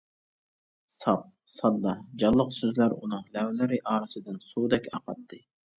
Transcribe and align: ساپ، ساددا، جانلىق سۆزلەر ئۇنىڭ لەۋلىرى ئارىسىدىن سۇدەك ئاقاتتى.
ساپ، 1.01 1.25
ساددا، 1.57 1.93
جانلىق 2.23 2.51
سۆزلەر 2.59 2.97
ئۇنىڭ 2.99 3.25
لەۋلىرى 3.37 3.81
ئارىسىدىن 3.93 4.45
سۇدەك 4.51 4.93
ئاقاتتى. 4.95 5.47